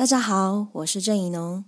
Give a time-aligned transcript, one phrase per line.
[0.00, 1.62] 大家好，我是郑怡农。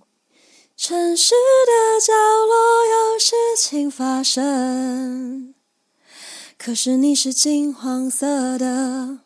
[0.75, 1.35] 城市
[1.67, 2.15] 的角
[2.47, 5.55] 落有事情发生，
[6.57, 9.19] 可是你是金黄色的，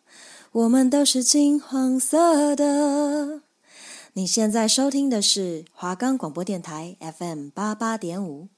[0.50, 3.42] 我们都是金黄色的。
[4.14, 8.48] 你现在收听的是华冈广播电台 FM 八八点五。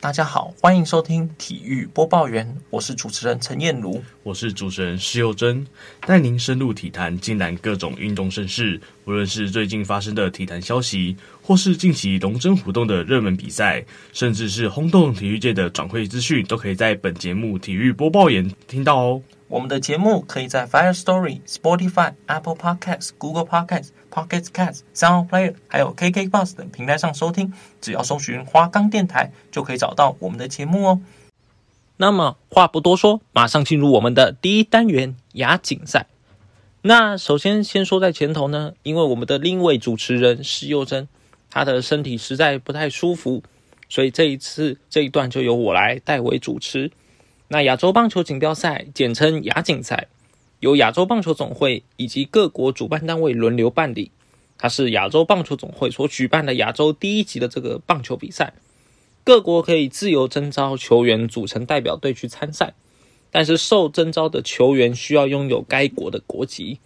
[0.00, 5.66] 大家好，欢迎收听体育播报员，我是主持人陈彦儒，我是主持人施佑珍，
[6.06, 8.80] 带您深入体坛，尽览各种运动盛事。
[9.04, 11.14] 无论是最近发生的体坛消息，
[11.46, 13.84] 或是近期龙争虎斗的热门比赛，
[14.14, 19.22] 甚至是轰动体育界的转会资讯，都可以在本节目体育播报员听到哦。
[19.48, 27.52] 我们的节目可以在 Fire Story、Spotify、Apple Podcasts、Google Podcasts、Pocket Casts、Sound Player，还有 KK Bus 等平台上收听。
[27.82, 31.00] 只要搜寻花岗电台，就可以找到我们的节目哦。
[31.98, 36.06] 那么话不多说，马上进入我们的第一单元亚锦赛。
[36.80, 41.06] 那首先先说在前头呢，因为我们的另一位主持人施佑珍，
[41.54, 43.44] 他的身体实在不太舒服，
[43.88, 46.90] 所以这一次这一段就由我来代为主持。
[47.46, 50.08] 那亚洲棒球锦标赛，简称亚锦赛，
[50.58, 54.10] 由亚洲棒球总会以及各国主办单位轮流办理。
[54.58, 58.54] 它是亚洲棒球总会所举办的亚洲第一级的这个棒球比赛，
[59.22, 62.74] 各国可以自由征召球员组成代表队去参赛，
[63.30, 66.80] 但是受征召的球员需要拥有该国的国籍。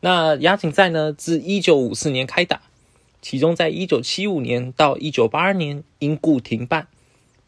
[0.00, 2.60] 那亚锦赛呢，自一九五四年开打，
[3.22, 6.88] 其中在一九七五年到一九八二年因故停办。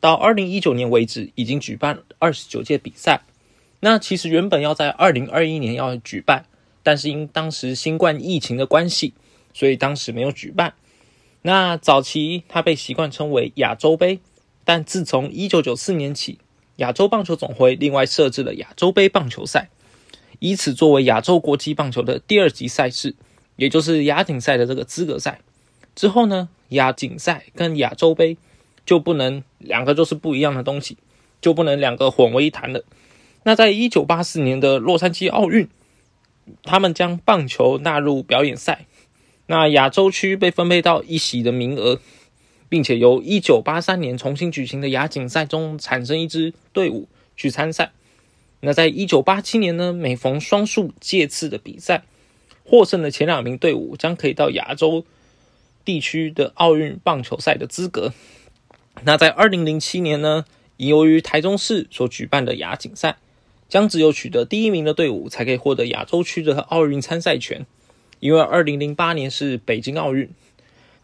[0.01, 3.23] 到二零一九年为止，已经举办二十九届比赛。
[3.81, 6.45] 那其实原本要在二零二一年要举办，
[6.83, 9.15] 但是因当时新冠疫情的关系，
[9.53, 10.75] 所以当时没有举办。
[11.43, 14.21] 那早期它被习惯称为亚洲杯，
[14.65, 16.39] 但自从一九九四年起，
[16.77, 19.71] 亚洲棒球总会另外设置了亚洲杯棒球赛，
[20.39, 23.15] 以此作为亚洲国际棒球的第二级赛事，
[23.57, 25.41] 也就是亚锦赛的这个资格赛。
[25.95, 28.37] 之后呢，亚锦赛跟亚洲杯。
[28.87, 30.99] 就不能两个就是不一样的东西，
[31.41, 32.85] 就不能两个混为一谈了。
[33.45, 35.67] 那在一九八四年的洛杉矶奥运，
[36.65, 38.85] 他们将棒球纳入表演赛，
[39.47, 41.99] 那亚洲区被分配到一席的名额，
[42.69, 47.93] 并且由一九八三年重新举行的亚锦赛中产生一支队伍去参赛。
[48.61, 52.05] 那在一九八七年呢，每逢双数届次的比赛，
[52.67, 55.07] 获胜的前两名队伍将可以到亚洲
[55.85, 58.13] 地区的奥运棒球赛的资格。
[59.03, 60.45] 那在二零零七年呢，
[60.77, 63.17] 由于台中市所举办的亚锦赛，
[63.69, 67.67] 将只有取得第一名的队伍才可以获得亚洲区的奥运参赛权。
[68.21, 70.31] 因为二零零八年是北京奥运，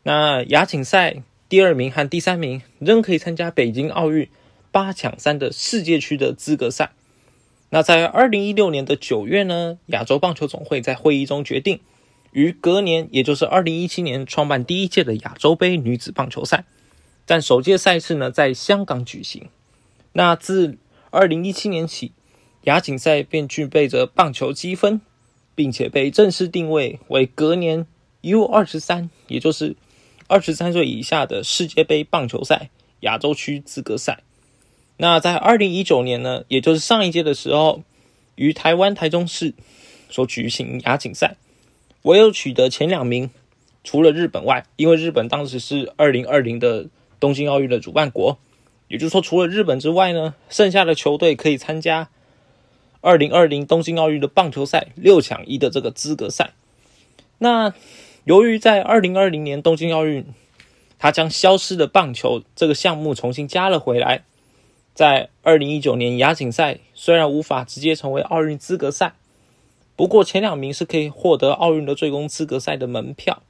[0.04, 4.28] 那亚锦赛第二名和第三名仍可以参加北京奥运
[4.70, 6.92] 八抢三的世界区的资格赛。
[7.70, 11.80] 那在二零一六年的九月呢，亚洲棒球总会在会议中决定，
[12.32, 16.64] 于隔年，也就是二零一七年创办第一届的亚洲杯女子棒球赛。
[17.26, 19.48] 但首届赛事呢，在香港举行。
[20.12, 20.78] 那自
[21.10, 22.12] 二零一七年起，
[22.62, 25.00] 亚锦赛便具备着棒球积分，
[25.54, 27.86] 并且被正式定位为隔年
[28.22, 29.76] U 二十三，也就是
[30.26, 32.70] 二十三岁以下的世界杯棒球赛
[33.00, 34.22] 亚洲区资格赛。
[34.96, 37.82] 那在二零一九年呢，也就是上一届的时候，
[38.34, 39.54] 于台湾台中市
[40.10, 41.36] 所举行亚锦赛，
[42.02, 43.30] 唯有取得前两名，
[43.84, 46.86] 除了日本外，因为日本当时是二零二零的。
[47.20, 48.38] 东京奥运的主办国，
[48.88, 52.08] 也就是说，除了日本之外呢，剩下的球队可以参加
[53.02, 56.54] 二零二零东京奥运的棒球赛六抢一的这个资格赛。
[57.36, 57.74] 那
[58.24, 60.24] 由于在二零二零年东京奥运，
[60.98, 64.24] 它将消失的棒球这个项目重新加了回来，
[64.94, 69.12] 在二零一九年亚锦赛虽然无法直接成为奥运资格赛，
[70.00, 73.42] 不过前两名是可以获得奥运的最终资格赛的门票。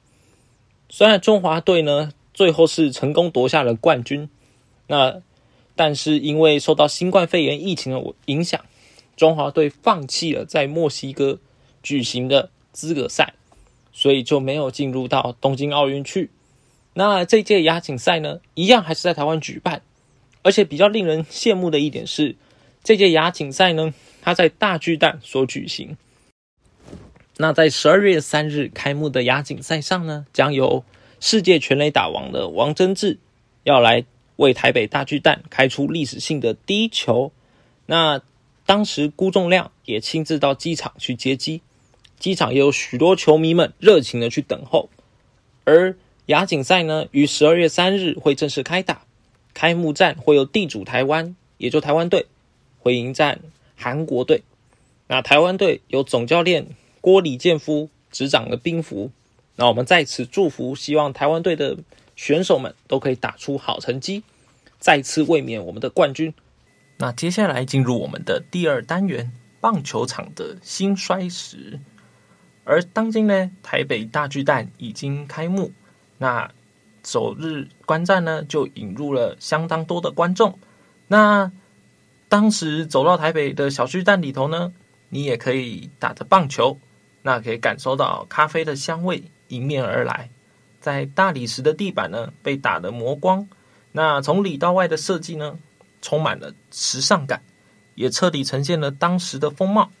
[0.89, 4.29] 虽然中华队呢，最后是成功夺下了冠军，
[4.87, 5.21] 那
[5.77, 8.65] 但是因为受到新冠肺炎疫情的影响，
[9.15, 11.39] 中华队放弃了在墨西哥
[11.81, 13.33] 举行的资格赛，
[13.93, 16.31] 所以就没有进入到东京奥运去。
[16.95, 19.81] 那这届亚锦赛呢，一样还是在台湾举办，
[20.41, 22.35] 而且比较令人羡慕的一点是，
[22.83, 25.95] 这届亚锦赛呢，它在大巨蛋所举行。
[27.41, 30.85] 那在十二月三日开幕的亚锦赛上呢，将由
[31.19, 33.17] 世界全垒打王的王贞治
[33.63, 34.05] 要来
[34.35, 37.31] 为台北大巨蛋开出历史性的第一球。
[37.87, 38.21] 那
[38.67, 41.63] 当时辜仲亮也亲自到机场去接机，
[42.19, 44.91] 机场也有许多球迷们热情的去等候。
[45.63, 45.95] 而
[46.27, 49.01] 亚锦赛呢，于十二月三日会正式开打，
[49.55, 52.27] 开幕战会由地主台湾，也就台湾队
[52.77, 53.39] 会迎战
[53.75, 54.43] 韩国队。
[55.07, 56.67] 那台湾队由总教练
[57.01, 59.11] 郭李建夫执掌的兵符。
[59.57, 61.77] 那我们在此祝福，希望台湾队的
[62.15, 64.23] 选手们都可以打出好成绩，
[64.79, 66.33] 再次卫冕我们的冠军。
[66.97, 71.79] 那接下来进入我们的第二单元——棒球场的兴衰史。
[72.63, 75.71] 而当今呢，台北大巨蛋已经开幕，
[76.19, 76.51] 那
[77.03, 80.59] 首日观战呢，就引入了相当多的观众。
[81.07, 81.51] 那
[82.29, 84.71] 当时走到台北的小巨蛋里头呢，
[85.09, 86.77] 你也可以打着棒球，
[87.21, 90.29] 那可以感受到咖啡的香味迎面而来。
[90.79, 93.47] 在大理石的地板呢，被打得磨光，
[93.91, 95.59] 那从里到外的设计呢，
[96.01, 97.43] 充满了时尚感，
[97.93, 99.91] 也彻底呈现了当时的风貌。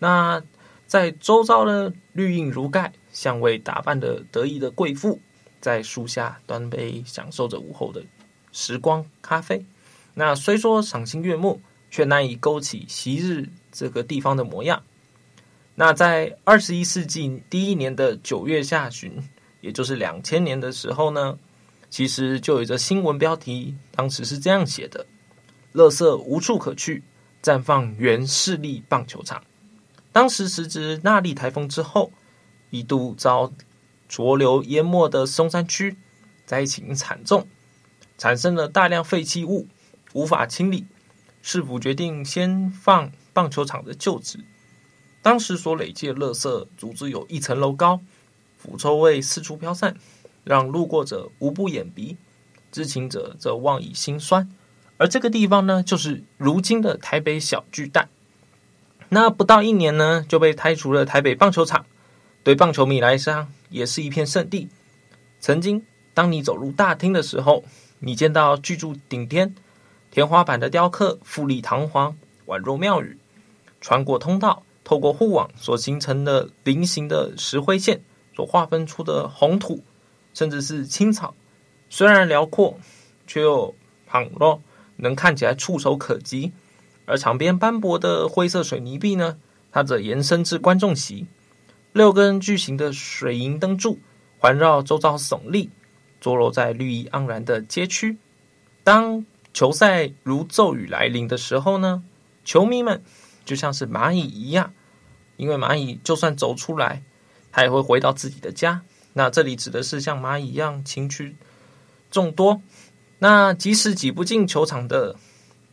[0.00, 0.42] 那
[0.86, 5.20] 在周遭的绿荫如盖，像位打扮的得意的贵妇，
[5.60, 8.02] 在树下端杯享受着午后的
[8.50, 9.64] 时光咖啡。
[10.14, 14.82] 那虽说赏心悦目，却难以勾起昔日这个地方的模样。
[15.76, 19.12] 那在二十一世纪第一年的九月下旬，
[19.60, 21.36] 也就是两千年的时候呢，
[21.90, 25.04] 其实就有一则新闻标题，当时是这样写的
[25.74, 27.02] ：“垃圾无处可去，
[27.42, 29.42] 绽放原势力棒球场。”
[30.12, 32.12] 当时时值纳莉台风之后，
[32.70, 33.52] 一度遭
[34.08, 35.96] 浊流淹没的松山区
[36.46, 37.48] 灾情惨重，
[38.16, 39.66] 产生了大量废弃物，
[40.12, 40.86] 无法清理。
[41.42, 44.38] 市府决定先放棒球场的旧址。
[45.24, 47.98] 当时所累积的垃圾足足有一层楼高，
[48.58, 49.96] 腐臭味四处飘散，
[50.44, 52.18] 让路过者无不掩鼻，
[52.70, 54.46] 知情者则望以心酸。
[54.98, 58.10] 而这个地方呢，就是如今的台北小巨蛋。
[59.08, 61.86] 那不到一年呢，就被拆除了台北棒球场，
[62.42, 64.68] 对棒球迷来说也是一片圣地。
[65.40, 67.64] 曾经，当你走入大厅的时候，
[68.00, 69.54] 你见到巨柱顶天，
[70.10, 73.16] 天花板的雕刻富丽堂皇，宛若庙宇。
[73.80, 78.00] 穿过通道，透过护网所形成的菱形的石灰线
[78.36, 79.82] 所划分出的红土，
[80.34, 81.34] 甚至是青草，
[81.88, 82.78] 虽然辽阔，
[83.26, 83.74] 却又
[84.06, 84.60] 旁若
[84.96, 86.52] 能看起来触手可及。
[87.06, 89.36] 而场边斑驳的灰色水泥壁呢，
[89.72, 91.26] 它则延伸至观众席，
[91.92, 93.98] 六根巨型的水银灯柱
[94.38, 95.70] 环绕周遭耸立，
[96.20, 98.16] 坐落在绿意盎然的街区。
[98.82, 102.02] 当球赛如骤雨来临的时候呢，
[102.44, 103.02] 球迷们
[103.44, 104.72] 就像是蚂蚁一样，
[105.36, 107.02] 因为蚂蚁就算走出来，
[107.52, 108.82] 它也会回到自己的家。
[109.12, 111.36] 那这里指的是像蚂蚁一样群居
[112.10, 112.60] 众多。
[113.18, 115.16] 那即使挤不进球场的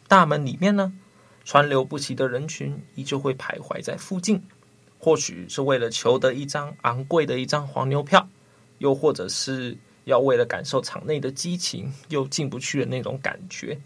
[0.08, 0.94] 大门里面呢，
[1.44, 4.44] 川流不息的人群依旧会徘徊在附近，
[5.00, 8.30] 或许是为了求得一张昂贵的一张黄牛票，
[8.78, 9.76] 又或者是
[10.06, 13.78] 要为了感受场内的激情又进不去的那种感觉，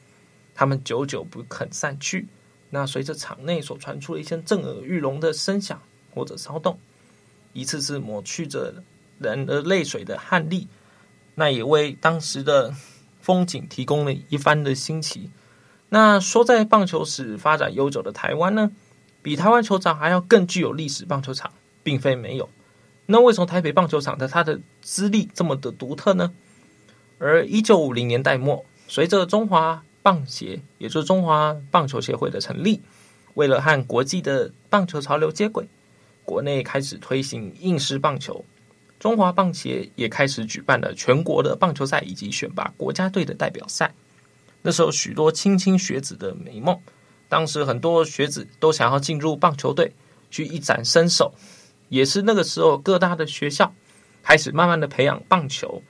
[0.53, 2.27] 他们久久不肯散去。
[2.75, 5.81] 那随着场内所传出的一些震耳欲聋的声响
[6.13, 6.77] 或者骚动，
[7.53, 8.83] 一次次抹去着
[9.17, 10.67] 人的泪水的汗粒，
[11.35, 12.75] 那也为当时的
[13.21, 15.29] 风景提供了一番的新奇。
[15.87, 18.69] 那说在棒球史发展悠久的台湾呢，
[19.21, 22.49] 比台湾球场还要更具有历史棒球场，并非没有。
[23.05, 26.33] 那为什么台北棒球场的它的资历这么的独特呢？
[27.19, 32.79] 而一九五零年代末，随着中华棒协，也就是中华棒球协会的成立，
[33.33, 35.67] 为了和国际的棒球潮流接轨，
[36.23, 38.45] 国内开始推行硬式棒球，
[38.99, 43.95] 中华棒协也开始举办了全国的棒球赛以及选拔国家队的代表赛。
[44.61, 46.79] 那时候，许多青青学子的美梦，
[47.27, 49.91] 当时很多学子都想要进入棒球队
[50.29, 51.33] 去一展身手，
[51.89, 53.73] 也是那个时候各大的学校
[54.21, 55.81] 开始慢慢的培养棒球，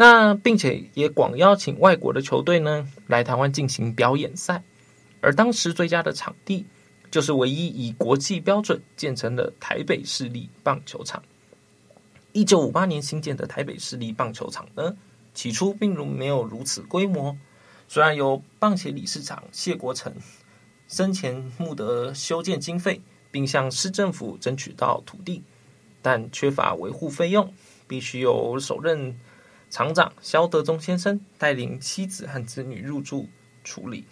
[0.00, 4.62] 那并且也广邀请外国的球队呢来台湾进行表演赛，
[5.20, 6.64] 而当时最佳的场地
[7.10, 11.20] 就是唯一以国际标准建成的台北市立棒球场。
[12.30, 14.96] 一九五八年新建的台北市立棒球场呢，
[15.34, 17.36] 起初并没有如此规模。
[17.88, 20.14] 虽然由棒协理事长谢国成
[20.86, 23.00] 生前募得修建经费，
[23.32, 25.42] 并向市政府争取到土地，
[26.00, 27.52] 但缺乏维护费用，
[27.88, 29.18] 必须由首任
[29.70, 33.28] 厂长肖德忠先生带领妻子和子女入住
[33.62, 34.04] 处理。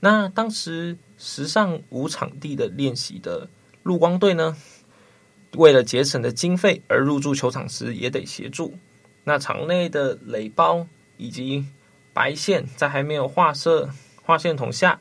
[0.00, 3.48] 那当时时尚无场地的练习的
[3.82, 4.56] 陆光队呢，
[5.56, 8.74] 为了节省的经费而入住球场时也得协助。
[9.24, 10.86] 那场内的垒包
[11.18, 11.66] 以及
[12.14, 13.90] 白线在还没有画设
[14.22, 15.00] 划线筒下，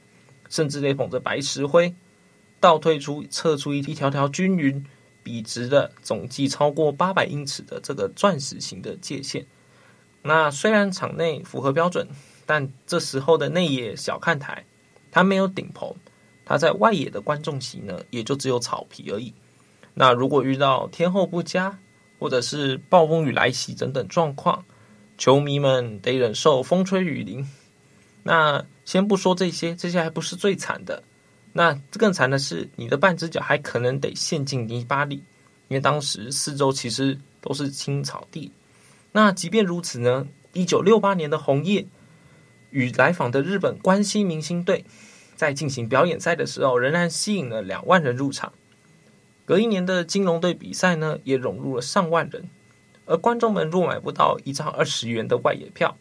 [0.49, 1.95] 甚至得捧着白石灰，
[2.59, 4.85] 倒退出测出一一条条均匀
[5.23, 9.45] 笔直的总计超过八百英尺的这个钻石形的界线。
[10.29, 12.07] 那虽然场内符合标准，
[12.45, 14.63] 但这时候的内野小看台，
[15.09, 15.91] 它没有顶棚，
[16.45, 19.33] 它在外野的观众席呢，也就只有草皮而已。
[19.95, 21.79] 那如果遇到天候不佳，
[22.19, 24.63] 或者是暴风雨来袭等等状况，
[25.17, 27.43] 球迷们得忍受风吹雨淋。
[28.21, 31.01] 那先不说这些，这些还不是最惨的。
[31.53, 35.15] 那更惨的是，你的半只脚还可能得陷进泥巴里，
[35.69, 38.51] 因为当时四周其实都是青草地。
[39.11, 41.87] 那即便如此呢，一九六八年的红叶
[42.69, 44.85] 与来访的日本关西明星队
[45.35, 48.53] 在进行表演赛的时候，仍然吸引了两万人入场。
[49.45, 52.47] 隔一年的金龙队比赛呢，也涌入了上万人。
[53.05, 55.97] 而观众们若买不到一张二十元的外野票，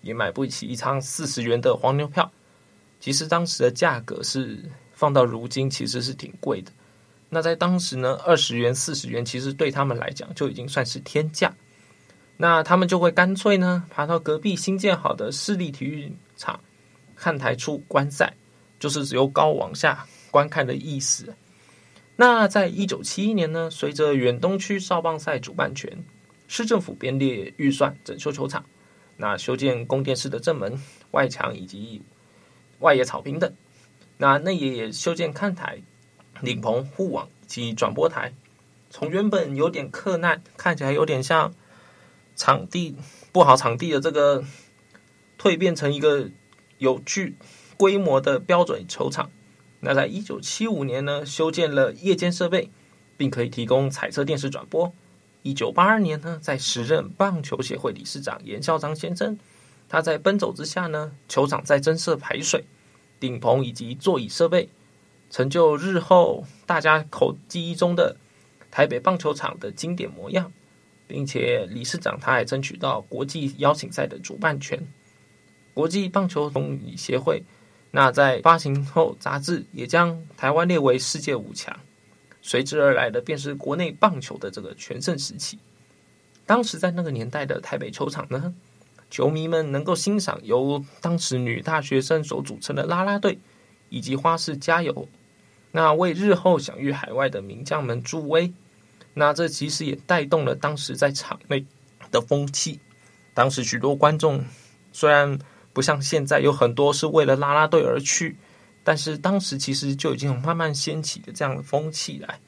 [0.00, 2.30] 也买不起一张四十元的黄牛票。
[3.00, 6.70] 其实当时的价格是放到如今，其实是挺贵的。
[7.30, 11.52] 那在当时呢，二十元、四十元，其实对他们来讲就已经算是天价。
[12.36, 16.58] 那他们就会干脆呢，爬到隔壁新建好的市立体育场
[17.14, 18.34] 看台处观赛，
[18.80, 21.34] 就是由高往下观看的意思。
[22.16, 26.04] 那在一九七一年呢，随着远东区少棒赛主办权，
[26.48, 28.64] 市政府编列预算整修球场，
[29.16, 30.78] 那修建宫殿式的正门、
[31.12, 32.02] 外墙以及
[32.80, 33.52] 外野草坪等。
[34.18, 35.80] 那内野也修建看台、
[36.42, 38.32] 顶棚、护网及转播台。
[38.90, 41.52] 从原本有点克难，看起来有点像
[42.36, 42.96] 场地
[43.32, 44.44] 不好场地的这个，
[45.38, 46.30] 蜕变成一个
[46.78, 47.36] 有具
[47.76, 49.30] 规模的标准球场。
[49.80, 52.70] 那在一九七五年呢，修建了夜间设备，
[53.16, 54.92] 并可以提供彩色电视转播。
[55.42, 59.36] 一九八二年呢，在时任棒球协会理事长严孝章先生，
[59.88, 62.64] 他在奔走之下呢，球场在增设排水、
[63.18, 64.68] 顶棚以及座椅设备，
[65.30, 68.16] 成就日后大家口记忆中的
[68.70, 70.52] 台北棒球场的经典模样，
[71.12, 74.82] 并且理事长他还争取到国际邀请赛的主办权，
[75.74, 77.42] 国际棒球总理协会。
[77.90, 81.78] 那在发行后，杂志也将台湾列为世界五强，
[82.40, 85.58] 随之而来的便是国内棒球的这个全盛时期。
[86.46, 88.54] 当时在那个年代的台北球场呢，
[89.10, 93.38] 球迷们能够欣赏由当时女大学生所组成的啦啦队
[93.90, 95.06] 以及花式加油，
[95.72, 98.50] 那为日后享誉海外的名将们助威。
[99.14, 101.64] 那这其实也带动了当时在场内
[102.10, 102.80] 的风气。
[103.34, 104.44] 当时许多观众
[104.92, 105.38] 虽然。
[105.74, 108.36] 不像现在有很多是为了啦啦队而去，
[108.84, 112.38] 但是当时其实就已经有慢慢掀起的这样的风气来。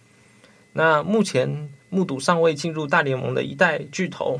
[0.74, 4.38] 那目前目睹尚未进入大联盟的一代巨头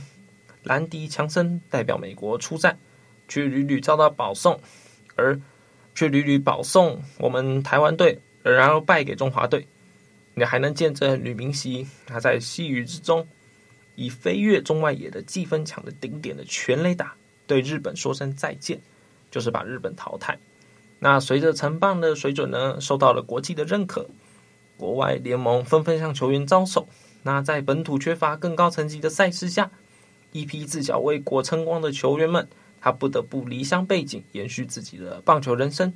[0.65, 2.79] 兰迪·强森代表美国出战，
[3.27, 4.61] 却屡屡遭到保送，
[5.17, 5.41] 而
[5.95, 9.67] 却屡屡保送我们台湾队，然后败给中华队。
[10.35, 13.27] 你还能见证吕明锡他在细雨之中
[13.95, 17.15] 以飞越中外野的计分墙的顶点的全垒打。
[17.47, 18.81] 对日本说声再见，
[19.31, 20.39] 就是把日本淘汰。
[20.99, 24.09] 那随着成棒的水准呢，受到了国际的认可，
[24.79, 26.89] 国外联盟纷纷向球员招手。
[27.23, 29.71] 那在本土缺乏更高层级的赛事下，
[30.33, 32.49] 一批自小为国争光的球员们，
[32.81, 35.93] 他不得不离乡背井，延续自己的棒球人生。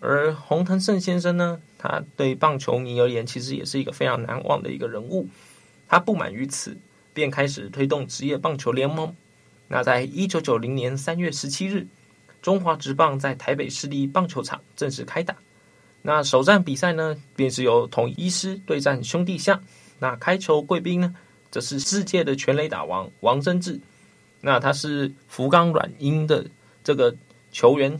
[0.00, 5.28] 而洪腾胜先生呢，他对棒球迷而言，其实也是一个非常难忘的一个人物。
[5.88, 6.76] 他不满于此，
[7.14, 9.14] 便开始推动职业棒球联盟。
[9.68, 11.86] 那在一九九零年三月十七日，
[12.42, 15.34] 中华职棒在台北市立棒球场正式开打。
[16.02, 19.60] 那首战比赛呢，便是由统一狮对战兄弟象。
[19.98, 21.14] 那开球贵宾呢，
[21.50, 23.80] 则是世界的全垒打王王贞治。
[24.40, 26.46] 那他是福冈软银的
[26.84, 27.16] 这个
[27.50, 27.98] 球员，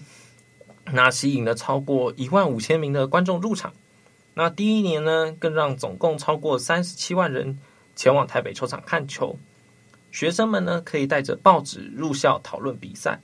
[0.92, 3.72] 那吸引了超过一万五千名的观众入场。
[4.34, 7.58] 那第一年呢，更让总共超过三十七万人
[7.94, 9.38] 前往台北球场看球。
[10.12, 13.20] 学生们呢，可以带着报纸入校讨论比赛。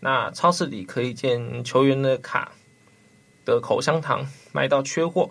[0.00, 2.52] 那超市里可以见球员的卡
[3.44, 5.30] 的口香糖卖到缺货，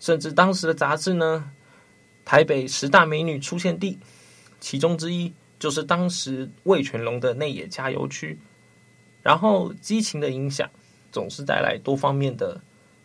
[0.00, 1.50] 甚至当时的杂志呢，
[2.24, 3.98] 台北十大美女出现地，
[4.60, 8.38] 其中之一就是当时味全龙的内野加油区。
[9.22, 10.68] 然后激情的影响
[11.12, 12.60] 总是带来多方面的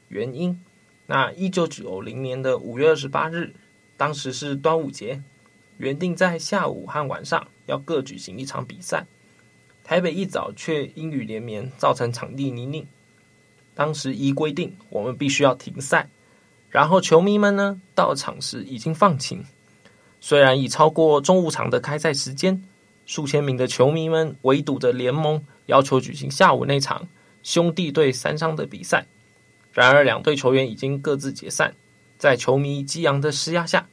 [0.09, 0.59] 原因。
[1.05, 3.53] 那一九九零年的五月二十八日，
[3.97, 5.21] 当时是端午节。
[5.79, 9.05] 原定在下午和晚上要各举行一场比赛，
[9.83, 12.85] 台北一早却阴雨连绵，造成场地泥泞。
[13.73, 16.09] 当时依规定，我们必须要停赛。
[16.69, 19.43] 然后球迷们呢，到场时已经放晴，
[20.21, 22.63] 虽然已超过中午场的开赛时间，
[23.07, 27.07] 数千名的球迷们围堵着联盟，要求举行下午那场
[27.43, 29.05] 兄弟对三商的比赛。
[29.73, 31.75] 然而两队球员已经各自解散，
[32.17, 33.87] 在球迷激昂的施压下。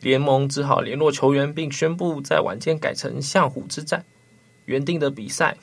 [0.00, 4.04] 联盟只好联络球员，并宣布在晚间改成象虎之战。
[4.66, 5.56] 原定的比赛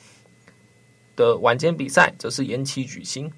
[1.14, 3.32] 的晚间比赛则是延期举行。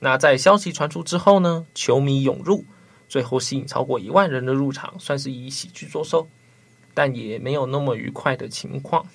[0.00, 2.64] 那在消息传出之后呢，球迷涌入，
[3.08, 6.28] 最后吸引超过一万人的入场，算是以喜剧作收。
[6.94, 9.06] 但也没有那么愉快的情况。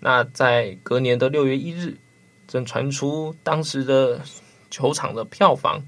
[0.00, 1.98] 那在隔年的六月一日，
[2.46, 4.20] 正传出当时的
[4.70, 5.82] 球场的票房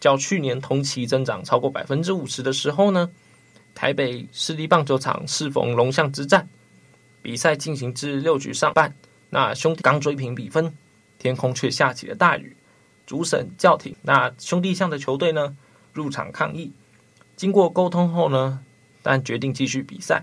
[0.00, 3.10] 较去年同期增长超过百分之五十的时候呢，
[3.74, 6.46] 台北市立棒球场适逢龙象之战，
[7.22, 8.94] 比赛进行至六局上半，
[9.30, 10.72] 那兄弟刚追平比分，
[11.18, 12.54] 天空却下起了大雨，
[13.06, 15.56] 主审叫停，那兄弟象的球队呢
[15.92, 16.70] 入场抗议，
[17.34, 18.60] 经过沟通后呢，
[19.02, 20.22] 但决定继续比赛。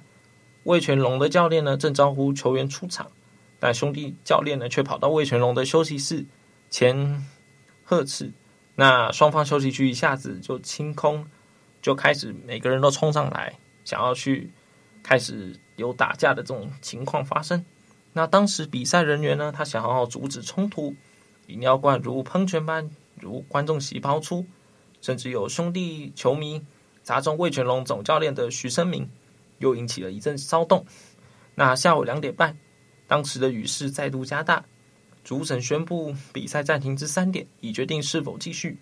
[0.63, 3.11] 魏全龙的教练呢正招呼球员出场。
[3.63, 6.25] 但兄弟教练呢，却跑到魏全龙的休息室
[6.71, 7.23] 前
[7.83, 8.31] 呵斥。
[8.73, 11.29] 那双方休息区一下子就清空，
[11.79, 14.51] 就开始每个人都冲上来，想要去
[15.03, 17.63] 开始有打架的这种情况发生。
[18.13, 20.95] 那当时比赛人员呢，他想要阻止冲突，
[21.45, 22.89] 饮料罐如喷泉般
[23.19, 24.43] 如观众席抛出，
[25.01, 26.65] 甚至有兄弟球迷
[27.03, 29.07] 砸中魏全龙总教练的徐生明，
[29.59, 30.83] 又引起了一阵骚动。
[31.53, 32.57] 那下午两点半。
[33.11, 34.63] 当时的雨势再度加大，
[35.21, 38.77] 主审宣布比赛暂停至三点，以决定是否继续。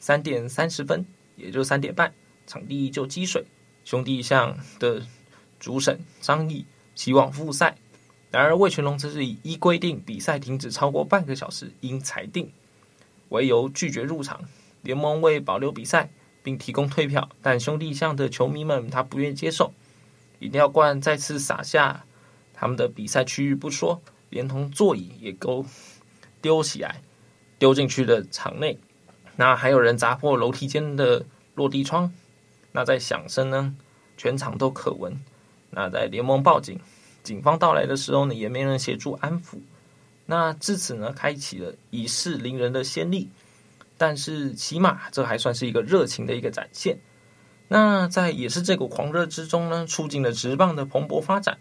[0.00, 2.12] 三点三十分，也就三点半，
[2.44, 3.44] 场地就积水。
[3.84, 5.00] 兄弟象的
[5.60, 6.66] 主审张毅
[6.96, 7.76] 希望复赛，
[8.32, 12.50] 然而魏全龙则是以依规定比赛停止超过半个小时，应裁定
[13.28, 14.40] 为由拒绝入场。
[14.80, 16.10] 联盟为保留比赛，
[16.42, 19.72] 并提供退票，但兄弟象的球迷们他不愿接受，
[20.40, 22.04] 饮料罐再次洒下。
[22.62, 24.00] 他们的比赛区域不说，
[24.30, 25.66] 连同座椅也都
[26.40, 27.02] 丢起来，
[27.58, 28.78] 丢进去的场内。
[29.34, 31.26] 那还有人砸破楼梯间的
[31.56, 32.12] 落地窗。
[32.70, 33.74] 那在响声呢，
[34.16, 35.12] 全场都可闻。
[35.70, 36.78] 那在联盟报警，
[37.24, 39.56] 警方到来的时候呢，也没人协助安抚。
[40.24, 43.28] 那至此呢，开启了以势凌人的先例。
[43.98, 46.96] 但是起码这还算是一个热情的一个展现。
[47.66, 51.58] 那在也是这股狂热之中呢，促进了职棒的蓬勃发展。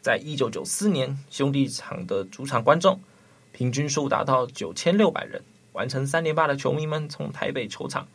[0.00, 2.98] 在一九九四年，兄弟场的主场观众
[3.52, 8.08] 平均数达到九千六百人，完成三连霸的球迷们从台北球场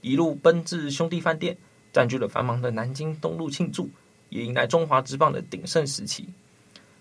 [0.00, 1.54] 一路奔至兄弟饭店，
[1.92, 3.90] 占据了繁忙的南京东路庆祝，
[4.30, 6.26] 也迎来中华职棒的鼎盛时期。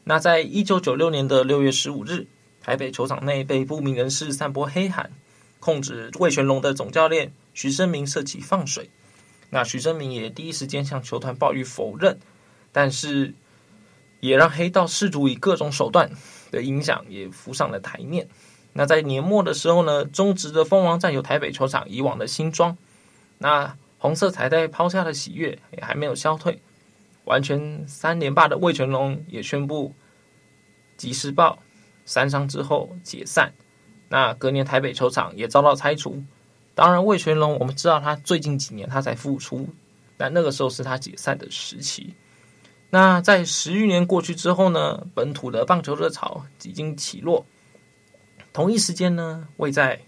[0.04, 2.28] 那在一九九六年的六月十五日，
[2.62, 5.10] 台北球场内被不明人士散播黑函，
[5.62, 8.90] 控制魏全龙的总教练徐生明涉及放水。
[9.50, 12.20] 那徐生明也第一时间向球团报予否认，
[12.74, 13.34] 但是。
[14.20, 16.10] 也让黑道试图以各种手段
[16.52, 18.28] 的影响也浮上了台面。
[18.74, 22.78] 那在年末的时候呢，中职的蜂王战由台北球场以往的新装。
[23.38, 26.62] 那红色彩带抛下的喜悦也还没有消退，
[27.24, 29.94] 完全三连霸的味全龙也宣布
[30.98, 31.60] 即时报
[32.06, 33.54] 三伤之后解散。
[34.10, 36.22] 那隔年台北球场也遭到拆除。
[36.76, 39.68] 当然，味全龙我们知道他最近几年他才复出，
[40.18, 42.14] 但那个时候是他解散的时期。
[42.96, 47.46] 那在十余年过去之后呢，本土的棒球热潮已经起落。
[48.54, 50.00] 同一时间呢，位在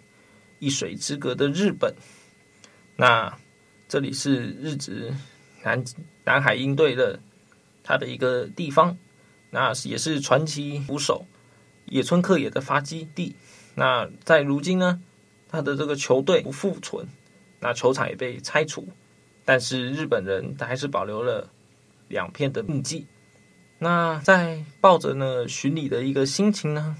[0.60, 1.93] 一水之隔的日本，
[2.95, 3.38] 那
[3.89, 5.13] 这里是日职
[5.63, 5.84] 南
[6.23, 7.19] 南海鹰队的
[7.84, 8.97] 它的一个地方，
[9.50, 11.26] 那也是传奇捕手
[11.88, 13.36] 野村克也的发基地。
[13.76, 15.02] 那在如今呢，
[15.50, 17.06] 他的这个球队不复存，
[17.60, 18.88] 那球场也被拆除，
[19.43, 21.50] 但是日本人他还是保留了。
[22.08, 23.06] 两片的印记。
[23.80, 26.96] 那在抱着呢巡礼的一个心情呢，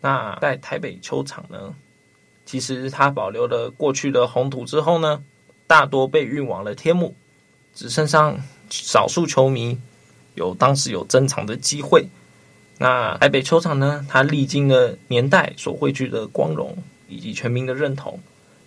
[0.00, 1.74] 那在台北球场呢，
[2.44, 5.22] 其实它保留了过去的红土之后呢，
[5.66, 7.14] 大多被运往了天母，
[7.74, 8.36] 只剩下
[8.70, 9.78] 少数球迷
[10.34, 12.06] 有当时有珍藏的机会。
[12.78, 16.76] 那台北球场呢，它历经了年代所汇聚的光荣
[17.06, 18.18] 以及全民的认同，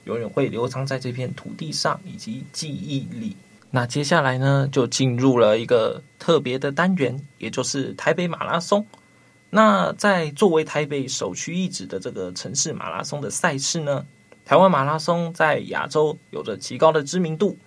[0.05, 3.35] 永远会流藏在这片土地上以及记忆里。
[3.71, 8.85] 那接下来呢，就进入了一个特别的单元，也就是台北马拉松。
[9.49, 14.05] 那在作为台北首屈一指的这个城市马拉松的赛事呢，
[14.45, 17.57] 台湾马拉松在亚洲有着极高的知名度。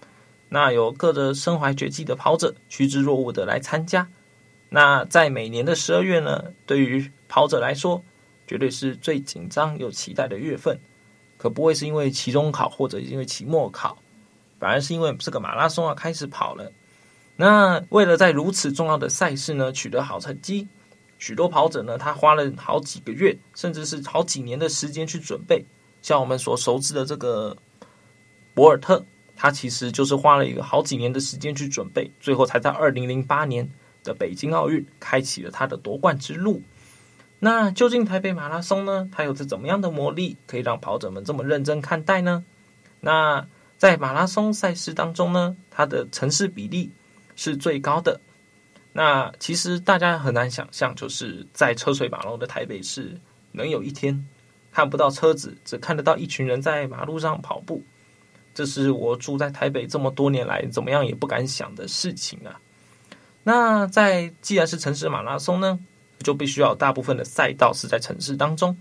[0.50, 4.08] 那有各个身怀绝技的跑者趋之若鹜的来参加。
[4.70, 8.02] 那在每年的十二月呢，对于跑者来说，
[8.46, 10.78] 绝对是最紧张又期待的月份，
[11.37, 13.98] 可不会是因为期中考或者因为期末考。
[14.59, 16.73] 反而是因为这个马拉松啊开始跑了，
[17.37, 20.66] 那为了在如此重要的赛事呢取得好成绩，
[21.18, 25.64] 许多跑者呢他花了好几个月，甚至是好几年的时间去准备。
[26.03, 27.57] 像我们所熟知的这个
[28.55, 29.05] 博尔特，
[29.37, 33.68] 他其实就是花了一个好几年的时间去准备，最后才在二零零八年
[34.03, 36.62] 的北京奥运开启了他的夺冠之路。
[37.40, 42.44] 那究竟台北马拉松呢，它有着怎么样的魔力，可以让跑者们这么认真看待呢？
[43.01, 43.47] 那
[43.78, 46.90] 在马拉松赛事当中呢，它的城市比例
[47.36, 48.20] 是最高的。
[48.92, 53.16] 那其实大家很难想象，就是在车水马龙的台北市，
[53.52, 54.26] 能有一天
[54.72, 57.82] 看不到车子，只看得到一群人在马路上跑步。
[58.52, 62.60] 这是我住在台北这么多年来怎么样也不敢想的事情啊。
[63.44, 65.78] 那在既然是城市马拉松呢，
[66.24, 68.76] 就必须要大部分的赛道是在城市当中。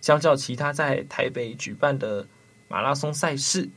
[0.00, 2.24] 相较其他在台北举办的
[2.68, 3.68] 马拉松赛事，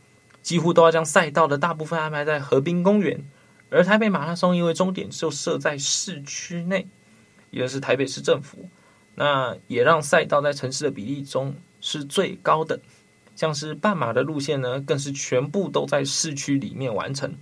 [0.42, 3.24] 几乎都要将赛道的大部分安排在河滨公园。
[3.70, 6.88] 而台北马拉松因为终点就设在市区内，
[7.52, 8.68] 也就是台北市政府，
[9.16, 12.82] 那也让赛道在城市的比例中是最高的。
[13.34, 17.34] 像是半马的路线呢，更是全部都在市区里面完成。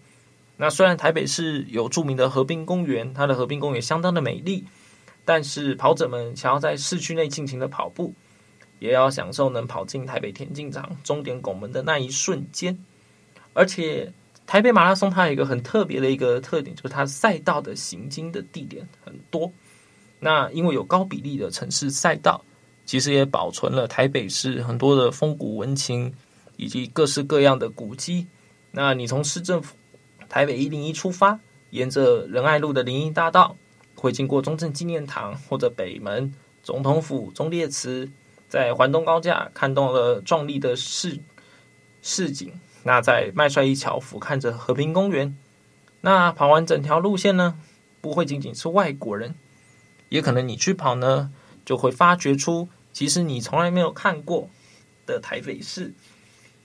[0.57, 4.65] 那虽然台北市有著名的河滨公园，它的河滨公园相当的美丽，
[5.25, 8.13] 但是跑者们想要在市区内尽情的跑步，
[8.77, 12.77] 也要享受能跑进台北田径场终点拱门的那一瞬间。
[13.59, 14.11] 而且
[14.47, 19.51] 台北马拉松它有一个很特别的一个特点，就是它赛道的行经的地点很多。
[20.19, 22.43] 那因为有高比例的城市赛道。
[22.85, 26.11] 其实也保存了台北市很多的风骨文情，
[26.57, 28.25] 以及各式各样的古迹。
[28.71, 29.75] 那你从市政府
[30.27, 33.55] 台北一零一出发，沿着仁爱路的林荫大道，
[33.93, 38.09] 会经过中正纪念堂或者北门、总统府、忠烈祠，
[38.47, 41.19] 在环东高架看到了壮丽的市
[42.01, 42.51] 市景。
[42.83, 45.37] 那在麦帅一桥俯瞰着和平公园。
[46.01, 47.59] 那跑完整条路线呢，
[47.99, 49.35] 不会仅仅是外国人，
[50.07, 51.31] 也可能你去跑呢，
[51.65, 52.69] 就会发掘出。
[52.93, 54.49] 其实你从来没有看过
[55.05, 55.93] 的台北市，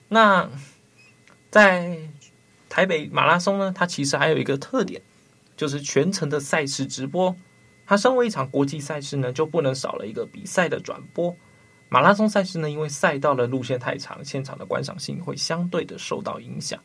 [0.07, 0.49] 那
[1.51, 1.97] 在
[2.69, 5.01] 台北马拉松呢，它其实还有一个特点，
[5.57, 7.35] 就是全程的赛事直播。
[7.85, 11.35] 它身为一场国际赛事呢，就不能少了一个比赛的转播。
[11.87, 16.79] 马拉松赛事呢，因为赛道的路线太长，现场的观赏性会相对的受到影响。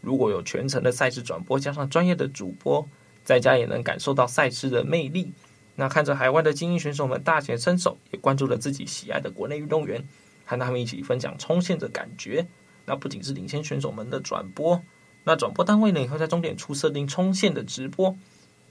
[0.00, 2.88] 如果有全程的赛事转播，加上专业的主播，
[3.24, 5.32] 在家也能感受到赛事的魅力。
[5.74, 10.02] 那看着海外的精英选手们大显身手，也关注了自己喜爱的国内运动员，
[10.44, 12.46] 和他们一起分享冲线的感觉。
[12.86, 14.80] 那不仅是领先选手们的转播，
[15.24, 18.16] 那转播单位呢也会在终点处设定冲线的直播。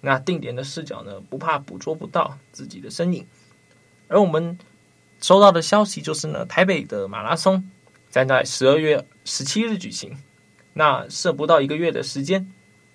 [0.01, 3.25] 那定点的视角呢，不怕捕捉不到自己的身影。
[4.07, 4.57] 而我们
[5.21, 7.69] 收到的消息就是呢，台北的马拉松
[8.09, 10.17] 将在十二月十七日举行。
[10.73, 12.51] 那剩不到一个月的时间，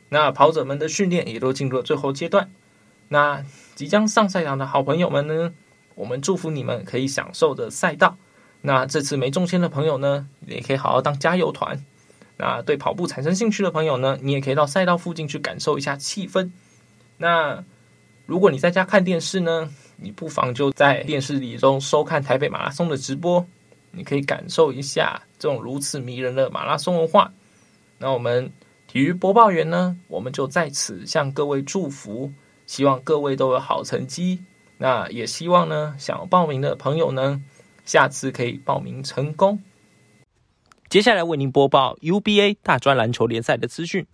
[0.09, 2.51] 那跑者们的训练也都进入了最后阶段。
[3.09, 5.53] 那即将上赛场的好朋友们呢，
[5.97, 8.17] 我们祝福你们可以享受的赛道。
[8.61, 11.85] 那这次没中签的朋友呢，也可以好好当加油团。
[12.37, 16.53] 那对跑步产生兴趣的朋友呢，你也可以到赛道附近去感受一下气氛。
[17.19, 17.65] 那
[18.27, 19.69] 如果你在家看电视呢，
[20.03, 23.47] 你不妨就在电视里中收看台北马拉松的直播，
[23.91, 27.33] 你可以感受一下这种如此迷人的马拉松文化。
[27.99, 28.51] 那我们
[28.88, 32.33] 体育播报员呢，我们就在此向各位祝福。
[32.65, 34.41] 希望各位都有好成绩，
[34.79, 37.43] 那也希望呢，想要报名的朋友呢，
[37.85, 39.61] 下次可以报名成功。
[40.88, 44.07] 接下来为您播报 UBA 大专篮球联赛的资讯。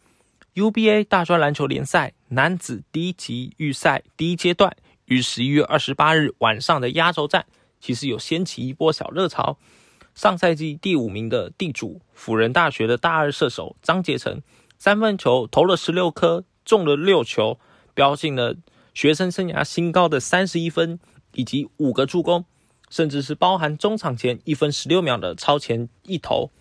[0.54, 4.74] UBA 大专篮球联赛男子第一级预赛第一阶段
[5.08, 7.44] 于十一月二十八日晚上的压轴战，
[7.80, 9.58] 其实有掀起一波小热潮。
[10.14, 14.40] 上赛季第五名的地主辅仁大学的大二射手张杰成，
[14.78, 17.58] 三分球投了十六颗，中了六球。
[17.94, 18.54] 飙进了
[18.94, 21.00] 学生生涯新高的三十一分，
[21.34, 22.44] 以及五个助攻，
[22.88, 26.52] 甚至是包含中场前一分十六秒的超前一投，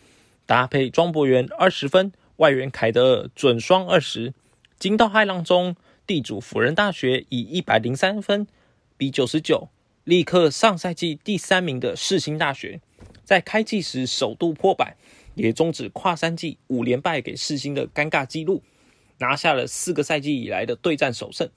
[0.48, 4.34] 搭配庄博元二十分，外援凯德尔准双二十，
[4.80, 5.76] 惊涛骇浪中，
[6.08, 8.48] 地主辅仁大学以一百零三分
[8.96, 9.68] 比九十九，
[10.06, 12.80] 力克上赛季第三名的世新大学，
[13.26, 14.96] 在开季时首度破百，
[15.36, 18.64] 也终止跨三季五连败给世新的尴尬纪录。
[19.20, 21.50] 拿下了四个赛季以来的对战首胜，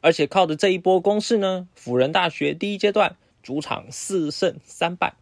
[0.00, 5.14] 而且靠着这一波攻势呢，辅仁大学第一阶段主场四胜三败，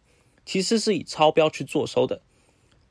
[0.45, 2.21] 其实是以超标去做收的。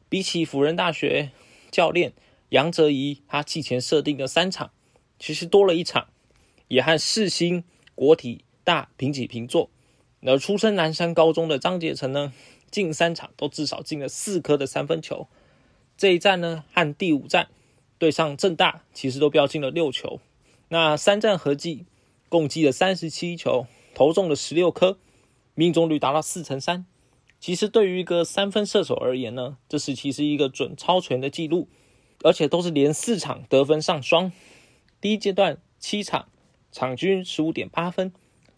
[0.09, 1.31] 比起辅仁大学
[1.70, 2.12] 教练
[2.50, 4.70] 杨哲宜，他季前设定的三场，
[5.18, 6.09] 其实多了一场，
[6.68, 9.70] 也和世新国体大平起平坐。
[10.22, 12.33] 而出身南山高中的张杰成呢，
[12.70, 15.29] 近三场都至少进了四颗的三分球。
[15.96, 17.48] 这一战呢，和第五战。
[17.98, 20.20] 对上正大，其实都飙进了六球。
[20.68, 21.87] 那三战合计
[22.29, 24.98] 共计了三十七球，投中了十六颗，
[25.55, 26.85] 命中率达到四成三。
[27.40, 31.68] 其实对于一个三分射手而言呢，这是其实一个准超全的记录，
[32.22, 34.31] 而且都是连四场得分上双。
[35.00, 36.28] 第一阶段七场，
[36.72, 38.12] 场均十五点八分，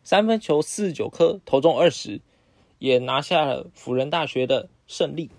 [0.04, 2.20] 三分球四十九颗，投中二十，
[2.78, 5.30] 也拿下了辅仁大学的胜利。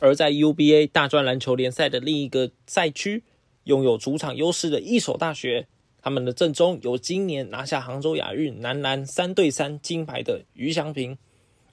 [0.00, 3.22] 而在 UBA 大专篮球联赛的另一个赛区，
[3.64, 5.66] 拥有主场优势的一所大学，
[6.00, 11.18] 他们的阵中有今年拿下杭州亚运男篮三对三金牌的于祥平，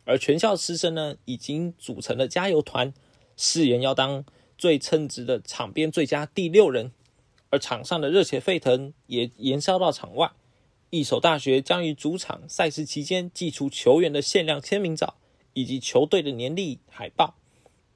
[0.05, 2.93] 而全校师生呢已经组成了加油团，
[3.38, 4.25] 誓言要当
[4.58, 6.91] 最称职的场边最佳第六人。
[7.56, 10.30] 而场上的热血沸腾也延烧到场外，
[10.89, 15.15] 义守大学将于主场赛事期间寄出球员的限量签名照，
[15.54, 17.36] 以及球队的年历海报，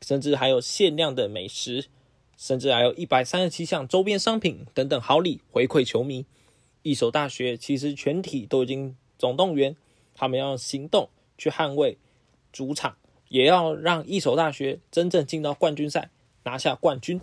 [0.01, 1.87] 甚至还有限量的美食，
[2.37, 6.25] 甚至还有一百三十七项周边商品等等好礼回馈球迷。
[6.83, 9.75] 义守大学其实全体都已经总动员，
[10.15, 11.97] 他们要行动去捍卫
[12.53, 12.95] 主场，
[13.27, 16.09] 也要让义守大学真正进到冠军赛，
[16.43, 17.19] 拿下冠军。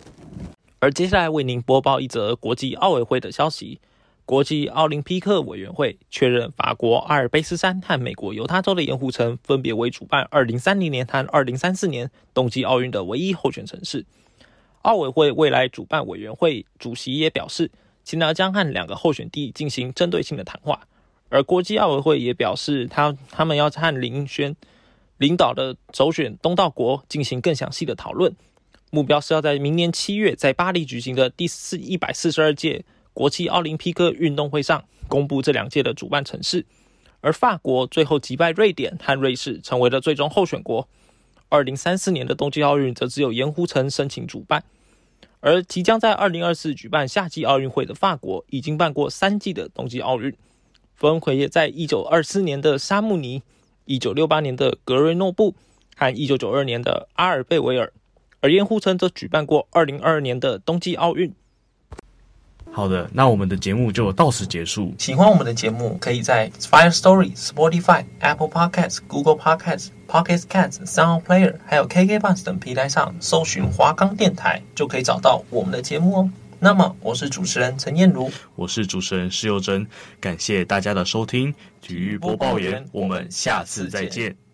[0.79, 3.79] 而接下来为您播报一则国际奥委会的消息：
[4.25, 14.05] 国际奥林匹克委员会确认，法国阿尔卑斯山和美国犹他州的盐湖城分别为主办2030年和2034年冬季奥运的唯一候选城市。
[14.83, 17.71] 奥委会未来主办委员会主席也表示，
[18.03, 20.81] 今年将和两个候选地进行针对性的谈话。
[21.29, 24.55] 而国际奥委会也表示他，他他们要和林轩
[25.17, 28.35] 领导的首选东道国进行更详细的讨论。
[28.89, 36.65] 目标是要在明年七月在巴黎举行的第四一百四十二届国际奥林匹克运动会上公布这两届的主办城市，
[37.19, 40.87] 而法国最后击败瑞典和瑞士，成为了最终候选国。
[41.49, 44.63] 二零三四年的冬季奥运则只有盐湖城申请主办，
[45.39, 50.35] 而即将在二零二四举办夏季奥运会的法国，已经办过三季的冬季奥运，
[50.93, 53.43] 分别在一九二四年的沙穆尼、
[53.85, 55.55] 一九六八年的格瑞诺布
[55.95, 57.91] 和一九九二年的阿尔贝维尔。
[58.41, 61.33] 而盐湖城则举办过二零二二年的冬季奥运。
[62.69, 64.93] 好的，那我们的节目就到此结束。
[64.99, 76.29] 喜欢我们的节目，可以在 Fire Story、Spotify、Apple Podcasts、Google Podcasts、Pocket Casts、Sound Player 还有 KK Bus 等平台上搜寻华冈电台，就可以找到我们的节目哦。
[76.59, 79.87] 那么，我是主持人陈彦如，我是主持人施佑珍，
[80.19, 81.53] 感谢大家的收听。
[81.81, 84.46] 体育播报员，我们下次再见。